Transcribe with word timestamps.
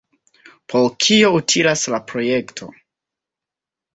Por 0.71 0.85
kio 1.05 1.29
utilas 1.41 1.83
la 1.95 2.01
projekto? 2.11 2.71